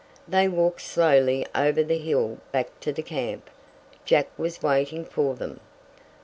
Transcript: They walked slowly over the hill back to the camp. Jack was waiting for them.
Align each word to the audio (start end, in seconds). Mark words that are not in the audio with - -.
They 0.27 0.47
walked 0.47 0.81
slowly 0.81 1.45
over 1.53 1.83
the 1.83 1.99
hill 1.99 2.39
back 2.51 2.79
to 2.79 2.91
the 2.91 3.03
camp. 3.03 3.51
Jack 4.03 4.29
was 4.35 4.63
waiting 4.63 5.05
for 5.05 5.35
them. 5.35 5.59